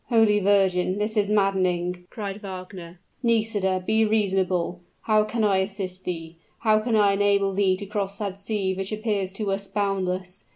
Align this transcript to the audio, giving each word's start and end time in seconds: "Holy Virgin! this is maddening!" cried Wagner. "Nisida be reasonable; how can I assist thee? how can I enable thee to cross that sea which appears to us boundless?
"Holy 0.09 0.39
Virgin! 0.39 0.97
this 0.97 1.15
is 1.15 1.29
maddening!" 1.29 2.05
cried 2.09 2.41
Wagner. 2.41 2.99
"Nisida 3.21 3.83
be 3.85 4.03
reasonable; 4.03 4.79
how 5.01 5.23
can 5.23 5.43
I 5.43 5.57
assist 5.57 6.05
thee? 6.05 6.37
how 6.61 6.79
can 6.79 6.95
I 6.95 7.13
enable 7.13 7.53
thee 7.53 7.77
to 7.77 7.85
cross 7.85 8.17
that 8.17 8.39
sea 8.39 8.73
which 8.73 8.91
appears 8.91 9.31
to 9.33 9.51
us 9.51 9.67
boundless? 9.67 10.43